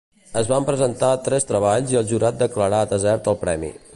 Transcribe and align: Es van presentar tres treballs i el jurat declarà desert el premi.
Es 0.39 0.47
van 0.51 0.63
presentar 0.69 1.09
tres 1.27 1.45
treballs 1.51 1.93
i 1.95 2.01
el 2.01 2.09
jurat 2.13 2.41
declarà 2.43 2.83
desert 2.95 3.33
el 3.35 3.41
premi. 3.45 3.73